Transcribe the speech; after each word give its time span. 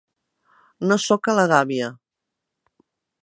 No 0.91 0.97
sóc 1.03 1.29
a 1.33 1.37
la 1.39 1.45
Gàbia. 1.53 1.91